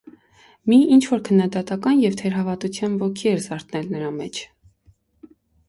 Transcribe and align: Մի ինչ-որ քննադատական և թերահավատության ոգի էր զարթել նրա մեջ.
Մի 0.71 0.77
ինչ-որ 0.95 1.21
քննադատական 1.27 2.01
և 2.05 2.17
թերահավատության 2.23 2.97
ոգի 3.05 3.31
էր 3.35 3.45
զարթել 3.47 3.95
նրա 3.95 4.11
մեջ. 4.19 4.43